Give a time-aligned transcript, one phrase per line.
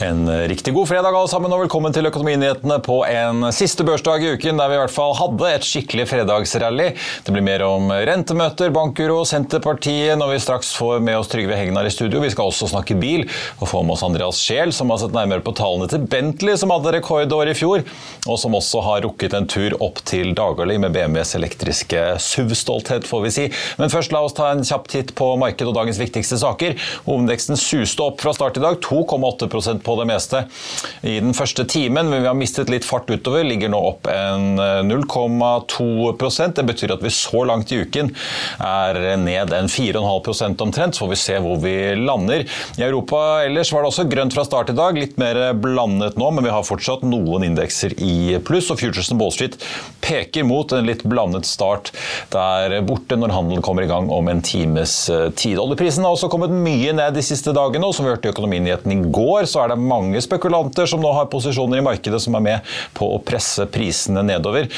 [0.00, 4.28] En riktig god fredag alle sammen, og velkommen til Økonominyhetene på en siste børsdag i
[4.36, 6.92] uken der vi i hvert fall hadde et skikkelig fredagsrally.
[7.26, 11.88] Det blir mer om rentemøter, bankuro, Senterpartiet når vi straks får med oss Trygve Hegnar
[11.88, 12.22] i studio.
[12.22, 13.24] Vi skal også snakke bil
[13.58, 16.70] og få med oss Andreas Scheel, som har sett nærmere på tallene til Bentley, som
[16.76, 17.82] hadde rekordår i fjor,
[18.28, 23.26] og som også har rukket en tur opp til Dagali med BMWs elektriske SUV-stolthet, får
[23.26, 23.48] vi si.
[23.82, 26.78] Men først la oss ta en kjapp titt på markedet og dagens viktigste saker.
[27.10, 29.50] Hovedveksten suste opp fra start i dag, 2,8
[29.87, 30.44] på det meste
[31.02, 33.46] i den første timen, men vi har mistet litt fart utover.
[33.46, 34.58] Ligger nå opp en
[34.88, 38.10] 0,2% Det betyr at vi så langt i uken
[38.64, 40.96] er ned en 4,5% omtrent.
[40.96, 42.44] Så får vi se hvor vi lander.
[42.78, 44.98] I Europa ellers var det også grønt fra start i dag.
[44.98, 48.70] Litt mer blandet nå, men vi har fortsatt noen indekser i pluss.
[48.72, 49.58] Og Futuresen Wall Street
[50.04, 51.92] peker mot en litt blandet start
[52.32, 54.94] der borte når handelen kommer i gang om en times
[55.38, 55.58] tid.
[55.60, 58.94] Oljeprisen har også kommet mye ned de siste dagene, og som vi hørte i Økonominyheten
[58.94, 62.44] i går, så er det mange spekulanter som nå har posisjoner i markedet som er
[62.44, 64.68] med på å presse prisene nedover.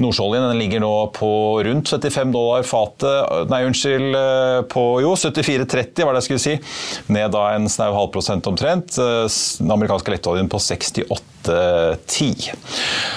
[0.00, 1.32] Nordsjøoljen ligger nå på
[1.66, 6.56] rundt 75 dollar fatet, nei unnskyld, eh, på jo 74,30 var det jeg skulle si.
[7.12, 8.98] Ned da en snau halv prosent omtrent.
[8.98, 9.26] Eh,
[9.60, 11.39] den amerikanske lettoljen på 68
[12.06, 12.50] 10.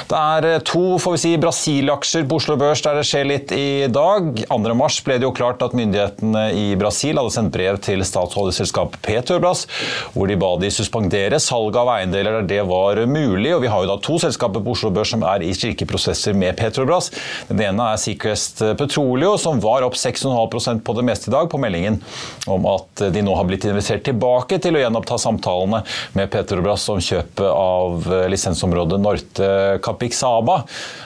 [0.10, 3.54] Det er eh, to får vi si, Brasil-aksjer på Oslo Børs der det skjer litt
[3.56, 4.44] i dag.
[4.50, 4.76] 2.
[4.78, 9.66] mars ble det jo klart at myndighetene i Brasil hadde sendt brev til statsholderselskapet Petrobras,
[10.14, 13.54] hvor de ba de suspendere salg av eiendeler der det var mulig.
[13.56, 15.88] og Vi har jo da to selskaper på Oslo Børs som er i slike
[16.34, 17.12] med Petrobras.
[17.50, 21.62] Den ene er Sequest Petroleo, som var opp 6,5% på det meste i dag, på
[21.62, 22.02] meldingen
[22.48, 25.84] om at de nå har blitt invitert tilbake til å gjenoppta samtalene
[26.18, 29.50] med Petrobras om kjøpet av lisensområdet Norte
[29.84, 30.62] Capixaba.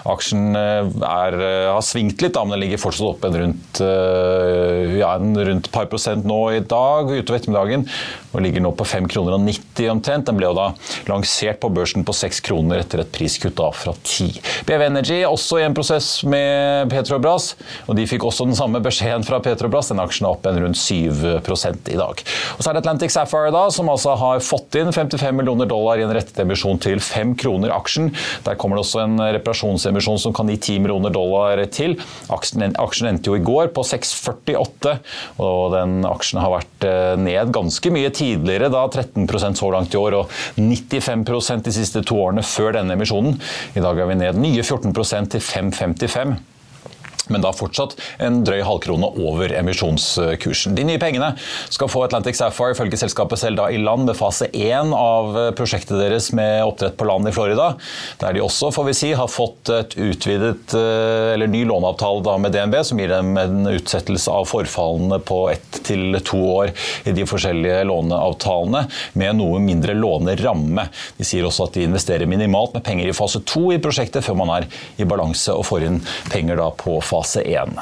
[0.08, 4.98] Aksjen eh, er, eh, har svingt litt, da, men den ligger fortsatt oppe rundt, eh,
[5.00, 7.88] ja, rundt par prosent nå i dag utover ettermiddagen.
[8.34, 10.28] Og ligger nå på 5,90 kroner og 90 omtrent.
[10.28, 10.68] Den ble jo da
[11.10, 14.42] lansert på børsen på 6 kroner etter et priskutt da fra 10.
[14.68, 17.54] BV Energy også i en prosess med Petrobras,
[17.88, 19.92] og de fikk også den samme beskjeden fra Petrobras.
[19.92, 22.24] Den aksjen er opp en rundt 7 i dag.
[22.58, 26.00] Og så er det Atlantic Sapphire da, som altså har fått inn 55 millioner dollar
[26.00, 28.12] i en rettet emisjon til 5 kroner aksjen.
[28.46, 31.98] Der kommer det også en reparasjonsemisjon som kan gi 10 millioner dollar til.
[32.34, 34.98] Aksjen, aksjen endte jo i går på 6,48,
[35.44, 40.02] og den aksjen har vært eh, ned ganske mye tidligere, da 13% så langt i
[40.02, 43.40] år, og 95% de siste to årene før denne emisjonen.
[43.78, 46.38] I dag er vi ned nye 14% til 5,55
[47.34, 50.76] men da fortsatt en drøy halvkrone over emisjonskursen.
[50.78, 51.34] De nye pengene
[51.70, 55.98] skal få Atlantic Sapphire ifølge selskapet selv da i land med fase 1 av prosjektet
[56.00, 57.72] deres med oppdrett på land i Florida,
[58.22, 62.38] der de også får vi si, har fått et utvidet, eh, eller ny låneavtale da
[62.42, 66.74] med DNB, som gir dem en utsettelse av forfallene på ett til to år
[67.08, 68.86] i de forskjellige låneavtalene,
[69.18, 70.88] med noe mindre låneramme.
[71.18, 74.40] De sier også at de investerer minimalt med penger i fase 2 i prosjektet, før
[74.44, 76.02] man er i balanse og får inn
[76.32, 77.80] penger da på fase fase 1.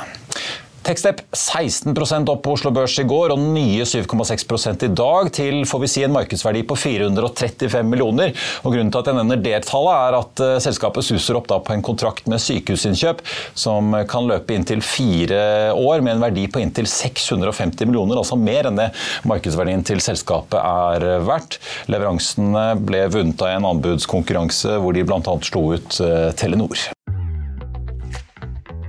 [0.85, 5.81] Techstep 16% opp på Oslo Børs i går, og nye 7,6 i dag, til får
[5.81, 8.35] vi si en markedsverdi på 435 millioner.
[8.61, 11.73] Og Grunnen til at jeg nevner det tallet, er at uh, selskapet suser opp på
[11.73, 13.23] en kontrakt med sykehusinnkjøp
[13.57, 18.69] som kan løpe inntil fire år, med en verdi på inntil 650 millioner, altså mer
[18.69, 18.91] enn det
[19.25, 21.57] markedsverdien til selskapet er verdt.
[21.89, 25.39] Leveransene ble vunnet av en anbudskonkurranse hvor de bl.a.
[25.49, 26.91] slo ut uh, Telenor.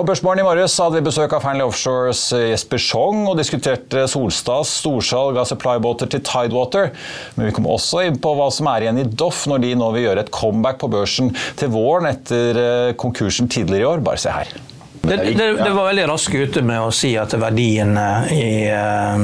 [0.00, 4.70] På Børsmorgen i morges hadde vi besøk av Fearnley Offshores Jesper Schong og diskuterte Solstads
[4.80, 6.88] storsalg av supply-båter til Tidewater.
[7.36, 9.92] Men vi kom også inn på hva som er igjen i Doff når de nå
[9.92, 14.04] vil gjøre et comeback på børsen til våren etter eh, konkursen tidligere i år.
[14.08, 14.56] Bare se her.
[15.02, 17.94] Det, det, det, var veldig raskt ute med å si at verdien
[18.30, 19.16] i, uh,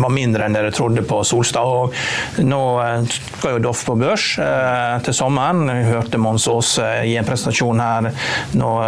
[0.00, 1.68] var mindre enn dere trodde på Solstad.
[1.68, 5.68] og Nå uh, skal jo Doff på børs uh, til sommeren.
[5.68, 6.70] Vi hørte Mons Aas
[7.04, 8.08] gi en presentasjon her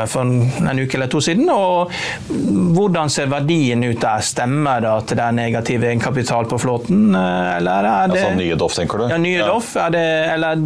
[0.09, 1.51] for en uke eller to siden.
[1.53, 1.93] og
[2.33, 4.25] Hvordan ser verdien ut der?
[4.25, 7.13] Stemmer det at det er negativ egenkapital på flåten?
[7.15, 8.23] eller er det...
[8.23, 9.07] Altså nye Doff, tenker du?
[9.13, 9.51] Ja, nye ja.
[9.53, 9.75] Doff.
[9.93, 10.65] Det, eller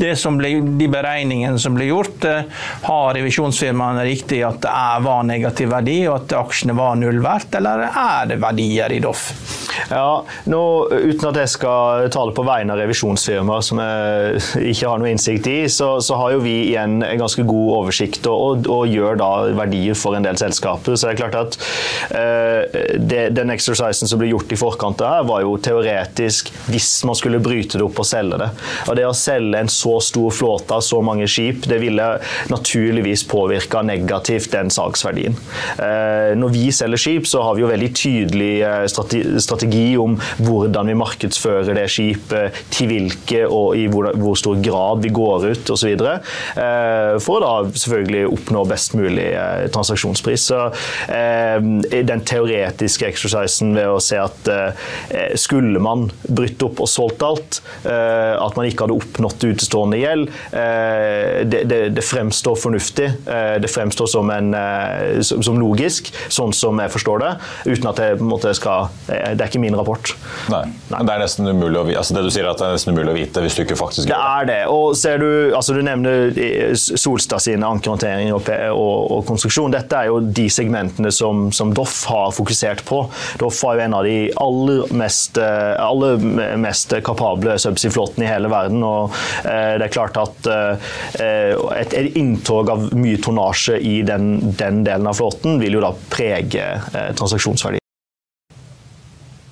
[0.00, 2.24] det som ble, de beregningene som ble gjort,
[2.88, 7.86] har revisjonsfirmaene riktig at det var negativ verdi, og at aksjene var null verdt, eller
[7.88, 9.30] er det verdier i Doff?
[9.90, 15.00] Ja, nå, Uten at jeg skal tale på vegne av revisjonsfirmaer som jeg ikke har
[15.00, 18.70] noe innsikt i, så, så har jo vi igjen en ganske god oversikt og, og,
[18.72, 20.96] og, gjør da verdier for en del selskaper.
[20.96, 21.58] Så det er klart at
[22.16, 26.90] eh, det, Den exercisen som ble gjort i forkant av her, var jo teoretisk hvis
[27.08, 28.50] man skulle bryte det opp og selge det.
[28.86, 32.08] Og Det å selge en så stor flåte av så mange skip, det ville
[32.52, 35.36] naturligvis påvirka negativt den salgsverdien.
[35.80, 38.84] Uh, når vi selger skip, så har vi jo veldig tydelig eh,
[39.42, 45.12] strategi om hvordan vi markedsfører det skipet, til hvilke og i hvor, stor grad vi
[45.14, 45.92] går ut osv.
[45.96, 50.48] Eh, for å da selvfølgelig oppnå best mulig eh, transaksjonspris.
[50.50, 50.62] Så
[51.12, 54.48] eh, Den teoretiske exercisen ved å se at
[55.40, 60.30] skulle man brytt opp og solgt alt, at man ikke hadde oppnådd utestående gjeld,
[61.50, 63.08] det, fremstår fornuftig.
[63.62, 64.52] Det fremstår som, en,
[65.24, 67.32] som, logisk, sånn som jeg forstår det,
[67.66, 70.12] uten at jeg måte skal Det er ikke min rapport.
[70.52, 71.00] Nei, Nei.
[71.06, 73.12] Det er nesten umulig å vite, altså det du sier at det er nesten umulig
[73.12, 74.58] å vite hvis du ikke faktisk gjør Det er det.
[74.72, 79.74] Og ser du, altså du nevner eh, Solstad sine ankerhåndtering og, og, og, konstruksjon.
[79.74, 83.02] Dette er jo de segmentene som, som Doff har fokusert på.
[83.42, 86.22] Doff var jo en av de aller mest, eh, aller
[86.62, 88.82] mest kapable subsea-flåtene i hele verden.
[88.86, 89.14] og
[89.44, 90.90] eh, det er klart at eh,
[91.80, 95.92] et, et inntog av mye tonnasje i den, den, delen av flåten vil jo da
[96.12, 97.82] prege eh, transaksjonsverdien.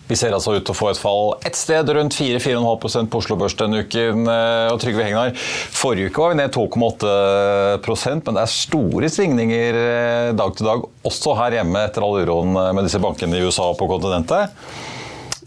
[0.05, 3.39] Vi ser altså ut til å få et fall ett sted rundt 4-4,5 på Oslo
[3.41, 4.27] Børs denne uken.
[4.29, 5.33] Eh, og Trygve Hegnar,
[5.73, 10.85] forrige uke var vi ned 2,8% men det er store svingninger eh, dag til dag,
[11.09, 14.53] også her hjemme etter all uroen med disse bankene i USA og på kontinentet.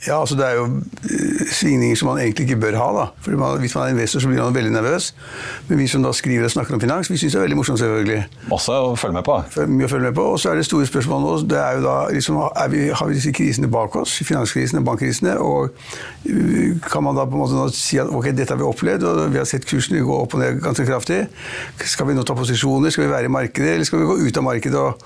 [0.05, 2.88] Ja, altså Det er jo eh, svingninger som man egentlig ikke bør ha.
[2.99, 3.05] da.
[3.21, 5.15] Fordi man, Hvis man er investor, så blir man veldig nervøs.
[5.67, 7.79] Men vi som da skriver og snakker om finans, vi syns det er veldig morsomt,
[7.79, 8.25] selvfølgelig.
[8.49, 9.38] Masse å følge med på.
[9.67, 10.25] Mye å følge med på.
[10.33, 13.07] Og så er det store spørsmålet nå det er jo da, liksom, er vi, Har
[13.07, 14.19] vi disse krisene bak oss?
[14.27, 15.38] Finanskrisene, bankkrisene.
[15.39, 15.71] Og
[16.29, 19.33] uh, kan man da på en måte si at ok, dette har vi opplevd, og
[19.33, 21.23] vi har sett kursene gå opp og ned ganske kraftig.
[21.85, 22.93] Skal vi nå ta posisjoner?
[22.93, 24.77] Skal vi være i markedet, eller skal vi gå ut av markedet?
[24.77, 25.01] og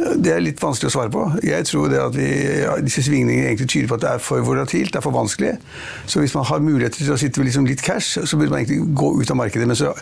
[0.00, 1.22] det er litt vanskelig å svare på.
[1.44, 2.26] Jeg tror det at vi,
[2.62, 5.52] ja, disse svingningene egentlig tyder på at det er for volatilt, det er for vanskelig.
[6.10, 8.62] Så hvis man har muligheter til å sitte med liksom litt cash, så burde man
[8.62, 9.68] egentlig gå ut av markedet.
[9.68, 9.92] Men så,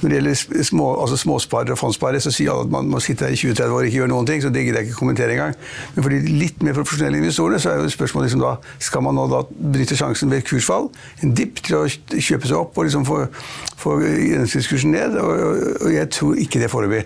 [0.00, 3.26] når det gjelder små, altså småsparere og fondssparere, så sier alle at man må sitte
[3.26, 4.42] der i 20-30 år og ikke gjøre noen ting.
[4.44, 5.54] Så det gidder jeg ikke kommentere engang.
[5.94, 9.18] Men for de litt mer profesjonelle investorene så er jo spørsmålet liksom da skal man
[9.18, 10.90] nå da bryte sjansen ved kursfall,
[11.22, 13.20] en dipp, til å kjøpe seg opp og liksom få,
[13.80, 15.18] få gjennomsnittskursen ned.
[15.20, 17.04] Og, og, og, jeg tror ikke det foreløpig.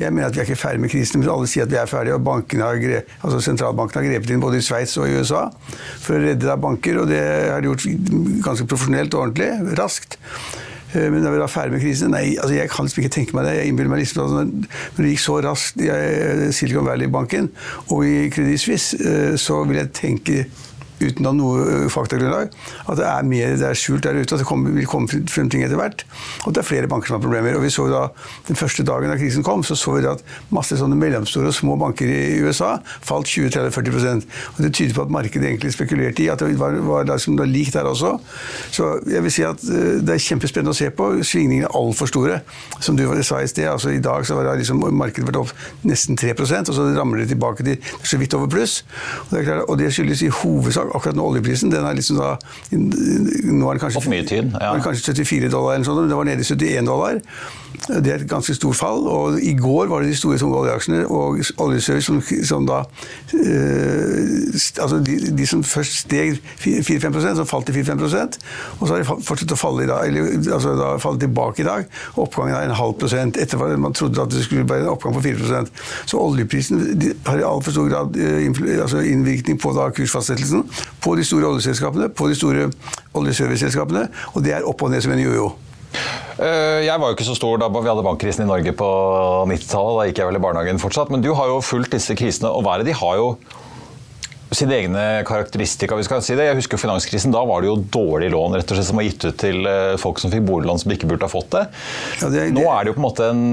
[0.00, 1.20] Jeg mener at vi er ikke ferdig med krisen.
[1.20, 2.82] men alle sier at vi er ferdige, og har,
[3.22, 5.46] altså sentralbanken har grepet inn både i Sveits og i USA
[6.02, 7.88] for å redde da banker, og det har de gjort
[8.44, 10.18] ganske profesjonelt og ordentlig, raskt.
[10.92, 13.36] Eh, men da vi var ferdig med krisen Nei, altså jeg kan liksom ikke tenke
[13.36, 13.54] meg det.
[13.58, 14.50] Jeg innbiller meg liksom at
[14.96, 15.88] når det gikk så raskt i
[16.52, 17.48] Silicon Valley-banken
[17.88, 20.44] og i Credit Suisse, eh, så vil jeg tenke
[21.02, 22.52] uten å noe øh, faktagrunnlag,
[22.86, 25.50] at det er mer det er skjult der ute, at det kommer, vil komme frem
[25.52, 26.04] ting etter hvert.
[26.42, 27.56] Og at det er flere banker som har problemer.
[27.58, 28.06] Og vi så da,
[28.48, 30.22] Den første dagen da krisen kom, så så vi at
[30.54, 35.12] masse sånne mellomstore og små banker i USA falt 20-30-40% Og Det tyder på at
[35.12, 38.14] markedet egentlig spekulerte i at det var, var liksom, det lik der også.
[38.70, 41.10] Så jeg vil si at øh, det er kjempespennende å se på.
[41.26, 42.40] Svingningene er altfor store.
[42.80, 45.52] Som du sa i sted, altså i dag så har liksom, markedet vært opp
[45.88, 48.82] nesten 3% og så ramler det tilbake til så vidt over pluss.
[49.28, 52.34] Og det, klart, og det skyldes i hovedsak akkurat nå oljeprisen den er liksom da
[52.72, 54.72] Nå er den kanskje, mye tid, ja.
[54.84, 57.20] kanskje 74 dollar, eller sånt, men det var nede i 71 dollar.
[57.88, 59.06] Det er et ganske stort fall.
[59.08, 62.82] og I går var det de store tunge oljeaksjene og oljeservice som, som da
[63.34, 64.52] øh,
[64.82, 68.38] altså de, de, som først steg 4-5 som falt til 4-5%
[68.80, 71.66] og så har de fortsatt å falle i dag, eller altså da falle tilbake i
[71.66, 71.88] dag.
[72.20, 75.16] Oppgangen er en halv prosent etter hva man trodde at det skulle være en oppgang
[75.16, 75.72] på 4%
[76.10, 76.82] Så oljeprisen
[77.26, 80.64] har i altfor stor grad øh, altså innvirkning på da kursfastsettelsen
[81.02, 82.70] på de store oljeselskapene, på de store
[83.18, 85.52] oljeserviceselskapene, og det er opp og ned som en jojo.
[85.92, 88.88] Eh, jeg var jo ikke så stor da vi hadde bankkrisen i Norge på
[89.50, 89.98] 90-tallet.
[89.98, 91.12] Da gikk jeg vel i barnehagen fortsatt.
[91.12, 93.34] Men du har jo fulgt disse krisene, og hva det de har jo
[94.56, 95.96] sine egne karakteristika.
[95.96, 96.46] vi skal si det.
[96.48, 97.32] Jeg husker finanskrisen.
[97.34, 99.94] Da var det jo dårlig lån rett og slett, som var gitt ut til eh,
[100.00, 101.64] folk som fikk boliglån som ikke burde ha fått det.
[102.20, 102.54] Ja, det, det...
[102.56, 103.44] Nå er det jo på en måte en,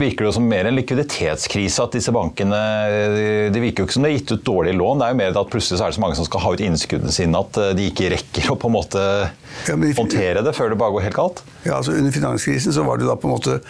[0.00, 1.84] virker det jo som mer en likviditetskrise.
[1.84, 2.62] at disse bankene,
[3.54, 5.00] Det virker jo ikke som det er gitt ut dårlige lån.
[5.00, 6.64] Det er jo mer at plutselig så er det så mange som skal ha ut
[6.64, 9.04] innskuddene sine at eh, de ikke rekker å på en måte
[9.68, 11.44] ja, håndtere det før det bare går helt galt.
[11.64, 13.60] Ja, altså Under finanskrisen så var det da på en måte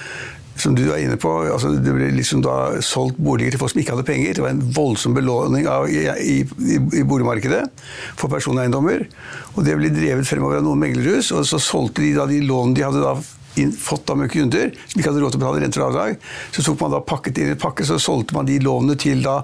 [0.56, 3.80] som du er inne på, altså det ble liksom da solgt boliger til folk som
[3.82, 4.37] ikke hadde penger.
[4.37, 7.64] Det var en voldsom belåning av, i, i, i, boligmarkedet
[8.20, 9.06] for personeiendommer.
[9.54, 12.78] Og det ble drevet fremover av noen meglerhus, og så solgte de da de lånene
[12.78, 13.16] de hadde da
[13.78, 16.16] fått av kunder som ikke hadde råd til å betale renter og avdrag.
[16.54, 19.40] Så tok man da pakket inn i pakke, så solgte man de lånene til da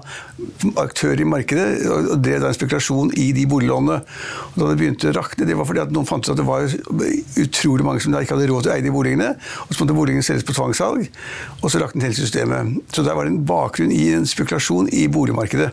[0.81, 4.01] aktører i markedet og drev da en spekulasjon i de boliglånene.
[4.51, 6.47] Og da det begynte å rakne, det var fordi at noen fant ut at det
[6.47, 6.67] var
[7.45, 9.31] utrolig mange som da ikke hadde råd til å eie de boligene.
[9.67, 11.07] Og så måtte boligene selges på tvangssalg,
[11.61, 12.81] og så raknet hele systemet.
[12.91, 15.71] Så der var det en bakgrunn i en spekulasjon i boligmarkedet.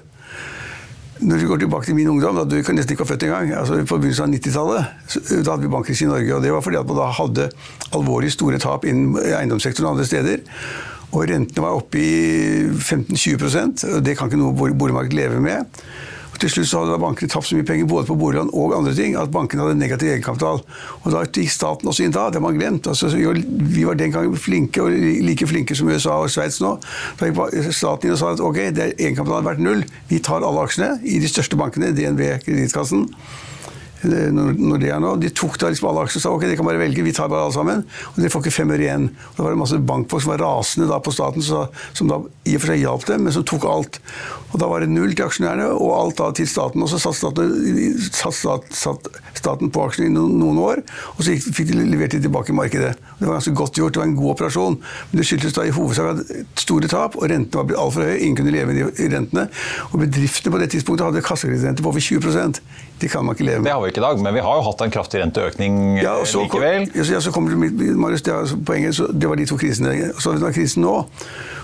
[1.18, 3.80] Når vi går tilbake til min ungdom, da du nesten ikke var født engang, altså
[3.82, 4.92] på begynnelsen av 90-tallet,
[5.42, 6.34] da hadde vi bankkrise i Norge.
[6.36, 7.48] og Det var fordi at man da hadde
[7.98, 10.44] alvorlig store tap innen eiendomssektoren og andre steder.
[11.08, 12.12] Og rentene var oppe i
[12.68, 15.80] 15-20% og Det kan ikke noe boligmarked leve med.
[16.38, 19.16] Til slutt så hadde bankene tapt så mye penger både på boliglån og andre ting
[19.18, 20.62] at bankene hadde negativ egenkapital.
[21.02, 22.28] Og Da gikk staten også inn da.
[22.30, 22.86] Det har man glemt.
[22.86, 24.94] Altså, vi var den gangen flinke, og
[25.26, 26.76] like flinke som USA og Sveits nå.
[27.18, 29.84] Da gikk staten inn og sa at ok, egenkapitalen har vært null.
[30.08, 33.08] Vi tar alle aksjene i de største bankene, DNB, Kredittkassen.
[34.06, 37.02] Nordea nå, de tok da liksom alle aksjene og sa ok, dere kan bare velge,
[37.02, 37.84] vi tar bare alle sammen.
[38.12, 39.08] Og dere får ikke fem øre igjen.
[39.32, 42.54] Og da var det masse bankfolk som var rasende da på staten, som da i
[42.54, 44.00] og for seg hjalp dem, men som tok alt.
[44.52, 46.84] Og da var det null til aksjonærene, og alt da til staten.
[46.84, 50.82] Og så satt staten, satt, satt staten på aksjene i noen, år,
[51.16, 52.94] og så fikk de levert de tilbake i markedet.
[53.18, 54.76] Det var ganske godt gjort, det var en god operasjon.
[55.10, 56.20] Men det skyldtes da i hovedsak
[56.58, 58.18] store tap, og rentene var blitt altfor høye.
[58.22, 59.48] Ingen kunne leve de rentene.
[59.90, 62.62] Og bedriftene på det tidspunktet hadde kassekredittrente på over 20
[63.00, 63.66] De kan man ikke leve med.
[63.66, 66.14] Det har vi ikke i dag, men vi har jo hatt en kraftig renteøkning ja,
[66.24, 66.90] så, likevel.
[66.94, 68.34] Ja, så kommer det, Marius, det,
[68.66, 70.12] poenget, så, det var de to krisene.
[70.18, 70.96] Så har vi krisen nå.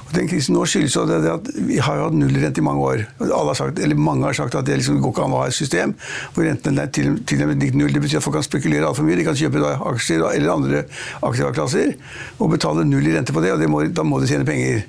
[0.05, 2.85] Og den krisen nå skyldes jo det, at vi har jo hatt nullrente i mange
[2.85, 3.05] år.
[3.21, 5.95] Har sagt, Mange har sagt at det liksom går ikke an å ha et system
[6.35, 7.93] hvor renten er til, og med null.
[7.95, 9.19] Det betyr at folk kan spekulere altfor mye.
[9.21, 10.85] De kan kjøpe aksjer eller andre
[11.23, 11.95] aktive klasser
[12.39, 14.85] og betale null i rente på det, og det må, da må de tjene penger.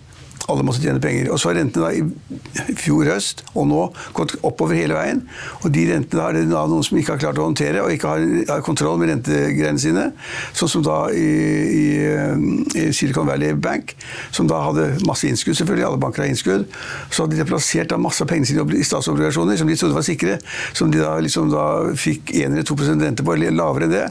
[0.51, 1.31] Alle måtte tjene penger.
[1.33, 3.81] Og så har rentene da i fjor høst og nå
[4.17, 5.23] gått oppover hele veien.
[5.63, 7.93] Og de rentene da er det da noen som ikke har klart å håndtere og
[7.93, 10.05] ikke har, har kontroll med rentegreiene sine.
[10.55, 11.85] Sånn som da i, i,
[12.77, 13.95] i, Silicon Valley Bank,
[14.35, 15.87] som da hadde masse innskudd, selvfølgelig.
[15.89, 16.67] Alle banker har innskudd.
[17.09, 20.05] Så hadde de plassert da masse av pengene sine i statsobligasjoner som de trodde var
[20.05, 20.39] sikre.
[20.77, 24.09] Som de da liksom da fikk 1 eller 2% rente på, eller lavere enn det.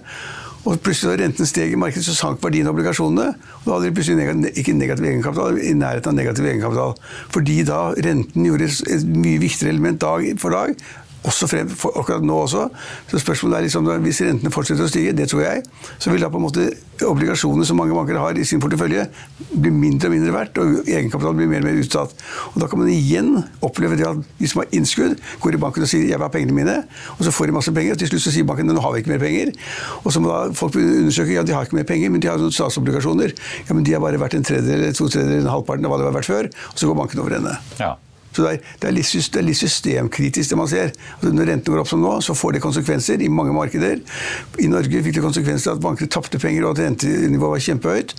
[0.65, 3.35] Og plutselig da renten steg i markedet, så sank verdien av obligasjonene.
[3.61, 6.95] Og da hadde de plutselig negativ, ikke negativ egenkapital, i nærheten av negativ egenkapital.
[7.35, 10.87] Fordi da renten gjorde et mye viktigere element dag for dag,
[11.25, 12.67] også frem, for, akkurat nå også.
[13.11, 15.63] Så spørsmålet er liksom, Hvis rentene fortsetter å stige, det tror jeg,
[15.99, 16.69] så vil da på en måte
[17.05, 19.07] obligasjonene som mange banker har i sin portefølje,
[19.51, 22.15] bli mindre og mindre verdt, og egenkapitalen blir mer og mer utsatt.
[22.53, 23.33] Og Da kan man igjen
[23.65, 26.29] oppleve det at de som har innskudd, går i banken og sier 'jeg vil ha
[26.29, 26.85] pengene mine',
[27.19, 28.99] og så får de masse penger, og til slutt så sier banken 'nå har vi
[29.01, 29.55] ikke mer penger'.
[30.05, 32.39] Og så må da folk undersøke ja, de har ikke mer penger, men de har
[32.39, 33.33] noen statsobligasjoner.
[33.69, 36.21] Ja, men de har bare vært en tredjedel, to tredjedeler, halvparten av hva det har
[36.21, 37.59] vært før, og så går banken over ende.
[37.81, 37.97] Ja.
[38.35, 40.93] Så det er, det, er litt, det er, litt, systemkritisk, det man ser.
[41.21, 44.01] Altså når rentene går opp som nå, så får det konsekvenser i mange markeder.
[44.59, 48.17] I Norge fikk det konsekvenser at bankene tapte penger, og at rentenivået var kjempehøyt.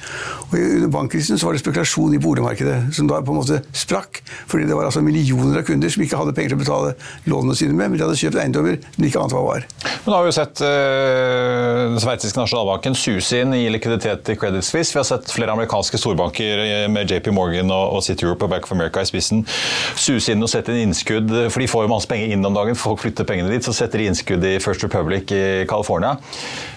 [0.50, 4.22] Og Under bankkrisen så var det spekulasjon i boligmarkedet, som da på en måte sprakk.
[4.52, 6.96] Fordi det var altså millioner av kunder som ikke hadde penger til å betale
[7.30, 9.68] lånene sine med, men de hadde kjøpt eiendommer de ikke ante hva var.
[10.06, 14.38] Men da har vi jo sett øh, den sveitsiske nasjonalbanken suse inn i likviditet i
[14.40, 14.94] Credit Suisse.
[14.96, 18.54] Vi har sett flere amerikanske storbanker eh, med JP Morgan og, og City Europe og
[18.54, 19.44] Back of America i spissen
[20.06, 22.78] suse inn og sette inn innskudd, for de får jo masse penger inn om dagen,
[22.78, 26.16] folk flytter pengene dit, så setter de innskudd i First Republic i California.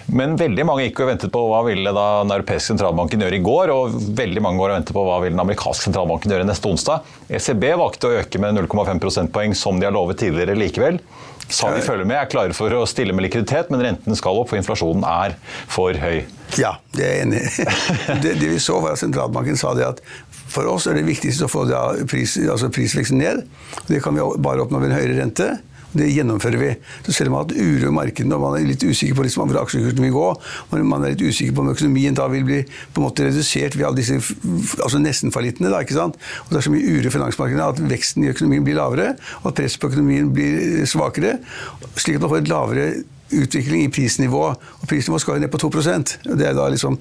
[0.09, 3.43] Men veldig mange gikk og ventet på hva ville da den europeiske sentralbanken gjøre i
[3.45, 6.71] går, og veldig mange går og venter på hva vil den amerikanske sentralbanken gjøre neste
[6.71, 7.09] onsdag.
[7.29, 11.01] ECB valgte å øke med 0,5 prosentpoeng, som de har lovet tidligere likevel.
[11.49, 14.51] Sa de følger med, er klare for å stille med likviditet, men renten skal opp,
[14.51, 15.33] for inflasjonen er
[15.69, 16.21] for høy.
[16.57, 17.65] Ja, det er jeg enig i.
[18.23, 20.01] Det, det, vi så, var at sentralbanken sa det at
[20.49, 21.65] for oss er det viktigste å få
[22.09, 23.43] pris, altså prisveksten ned.
[23.87, 25.49] Det kan vi bare oppnå ved en høyere rente.
[25.89, 26.69] Det gjennomfører vi.
[27.05, 29.25] Så selv om man har hatt uro i markedene og man er litt usikker på
[29.25, 32.45] liksom hvor aksjekursen vil gå, og man er litt usikker på om økonomien da vil
[32.45, 34.19] bli på en måte redusert ved alle disse
[34.83, 35.71] altså nesten-fallittene.
[35.73, 39.51] Og det er så mye uro i finansmarkedene at veksten i økonomien blir lavere, og
[39.51, 41.39] at presset på økonomien blir svakere,
[41.95, 42.91] slik at man får et lavere
[43.39, 44.45] utvikling i prisnivå.
[44.53, 46.97] Og prisnivået skal jo ned på 2% Det er da liksom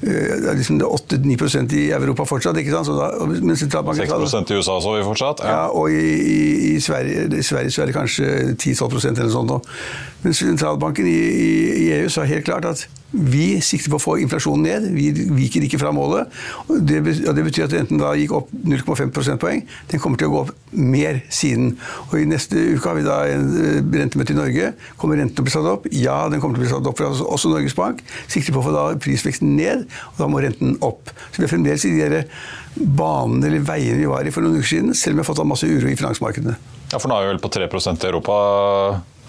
[0.00, 2.58] det er liksom 8-9% i Europa fortsatt.
[2.60, 2.88] ikke sant?
[2.88, 5.40] Da, men 6% i USA så vi fortsatt?
[5.44, 8.26] Ja, ja og i, i, i, Sverige, i, Sverige, så er det kanskje
[8.60, 9.72] 10-12% eller sånt.
[10.22, 11.18] Men sentralbanken i,
[11.86, 12.86] i EU sa helt klart at
[13.16, 14.86] vi sikter på å få inflasjonen ned.
[14.96, 15.06] Vi
[15.38, 16.32] viker ikke fra målet.
[16.68, 19.62] Det, det betyr at renten da gikk opp 0,5 prosentpoeng.
[19.92, 21.76] Den kommer til å gå opp mer siden.
[22.10, 24.72] Og I neste uke har vi da en eh, rentemøte i Norge.
[25.00, 25.86] Kommer renten til å bli satt opp?
[25.94, 26.98] Ja, den kommer til å bli satt opp.
[26.98, 30.76] For også Norges Bank sikter på å få da prisveksten ned, og da må renten
[30.86, 31.12] opp.
[31.32, 32.22] Så vi er fremdeles i de
[32.76, 35.42] banene eller veiene vi var i for noen uker siden, selv om vi har fått
[35.44, 36.56] av masse uro i finansmarkedene.
[36.92, 38.40] Ja, for nå er vi vel på 3% i Europa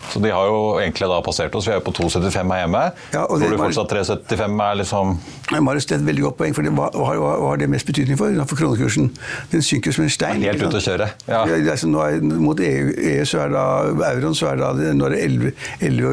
[0.08, 1.68] så de har jo egentlig da passert oss.
[1.68, 2.84] Vi er jo på 2,75 her hjemme.
[3.12, 6.56] Ja, Tror du fortsatt 3,75 er liksom Marius, det er et veldig godt poeng.
[6.56, 8.34] for hva, hva, hva, har det mest betydning for?
[8.50, 9.12] For kronekursen.
[9.52, 10.44] Den synker som en stein.
[10.44, 11.08] Helt ute å kjøre.
[11.28, 11.46] Ja.
[11.48, 13.64] Ja, altså, er, mot EU, EU, så er da
[14.12, 15.54] euroen så er da, nå er det 11,
[15.88, 16.12] 11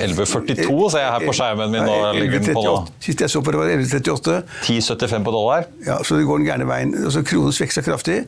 [0.00, 1.84] 11,42 ser jeg her på skjermen min.
[1.84, 4.38] Ja, 11, 38, Sist jeg så på det, var 11,38.
[4.64, 5.68] 10,75 på dollar.
[5.86, 6.96] Ja, Så det går den gærne veien.
[7.04, 8.20] Altså, kronen vekster kraftig.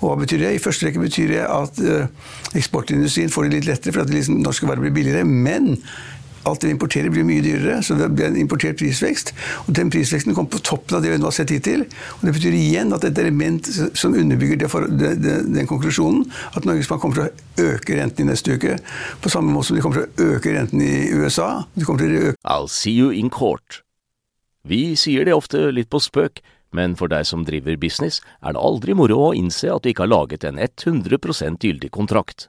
[0.00, 0.54] Og hva betyr det?
[0.54, 3.96] I første rekke betyr det at uh, eksportindustrien får det litt lettere.
[3.96, 5.26] for at det liksom, norske varer blir billigere.
[5.26, 5.74] Men
[6.46, 7.80] alt det vi importerer, blir mye dyrere.
[7.84, 9.32] Så det blir en importert prisvekst.
[9.66, 11.86] Og den prisveksten kommer på toppen av det vi nå har sett hittil.
[12.18, 16.26] Og det betyr igjen at et element som underbygger det for, det, det, den konklusjonen,
[16.54, 18.78] at Norges Bank kommer til å øke renten i neste uke.
[19.22, 21.50] På samme måte som de kommer til å øke renten i USA.
[21.76, 23.82] De kommer til å øke I'll see you in court.
[24.66, 26.40] Vi sier det ofte litt på spøk,
[26.74, 30.06] men for deg som driver business, er det aldri moro å innse at du ikke
[30.06, 32.48] har laget en 100% gyldig kontrakt.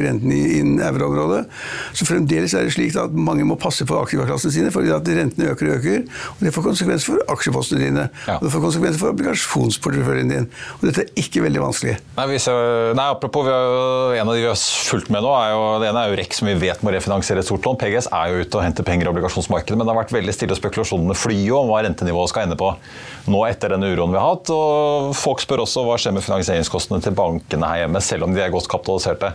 [0.00, 1.42] renten i euroområdet.
[1.92, 5.50] Så fremdeles er det slik at mange må passe på aktivaklassene sine, fordi at rentene
[5.52, 6.06] øker og øker.
[6.32, 8.06] og Det får konsekvenser for aksjepostene dine.
[8.24, 8.38] Ja.
[8.38, 10.48] Og det får konsekvenser for obligasjonsporteføljen din.
[10.78, 11.98] Og dette er ikke veldig vanskelig.
[12.16, 15.60] Nei, ser, nei apropos, har, En av de vi har fulgt med nå, er jo,
[15.82, 17.76] det ene er jo REC, som vi vet må refinansiere et stort lån.
[17.82, 20.56] PGS er jo ute og henter penger i obligasjonsmarkedet, men det har vært veldig stille
[20.56, 22.72] spekulasjonene flyr jo om hva rentenivået skal ende på
[23.28, 24.48] nå etter den uroen vi har hatt.
[24.56, 28.40] Og folk spør også hva skjer med finansieringskostnadene til bankene her hjemme, selv om de
[28.40, 29.34] er godt kapitaliserte.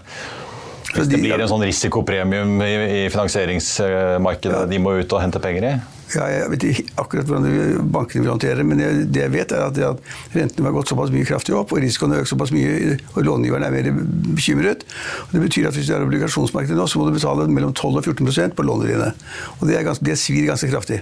[0.98, 4.66] Hvis det blir en sånn risikopremium i, i finansieringsmarkedet ja.
[4.70, 5.76] de må ut og hente penger i?
[6.16, 8.80] Ja, jeg vet ikke akkurat hvordan bankene vil håndtere det, men
[9.12, 12.16] det jeg vet er at, at rentene har gått såpass mye kraftig opp, og risikoen
[12.16, 13.90] har økt såpass mye, og långiveren er mer
[14.38, 14.88] bekymret.
[15.26, 18.00] Og det betyr at hvis du er obligasjonsmarkedet nå, så må du betale mellom 12
[18.00, 19.12] og 14% på lånene dine.
[19.60, 21.02] Og det, ganske, det svir ganske kraftig.